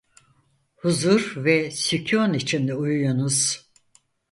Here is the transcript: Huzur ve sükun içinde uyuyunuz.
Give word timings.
Huzur 0.77 1.33
ve 1.37 1.71
sükun 1.71 2.33
içinde 2.33 2.75
uyuyunuz. 2.75 3.69